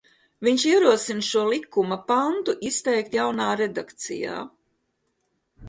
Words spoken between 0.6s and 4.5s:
ierosina šo likuma pantu izteikt jaunā redakcijā.